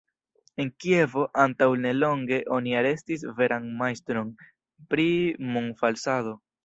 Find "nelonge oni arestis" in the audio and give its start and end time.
1.83-3.25